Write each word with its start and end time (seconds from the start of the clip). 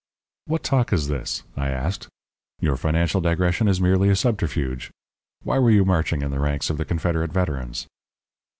"What 0.45 0.63
talk 0.63 0.91
is 0.93 1.09
this?" 1.09 1.43
I 1.55 1.69
asked. 1.69 2.07
"Your 2.59 2.75
financial 2.75 3.21
digression 3.21 3.67
is 3.67 3.79
merely 3.79 4.09
a 4.09 4.15
subterfuge. 4.15 4.89
Why 5.43 5.59
were 5.59 5.69
you 5.69 5.85
marching 5.85 6.23
in 6.23 6.31
the 6.31 6.39
ranks 6.39 6.71
of 6.71 6.77
the 6.79 6.85
Confederate 6.85 7.31
Veterans?" 7.31 7.85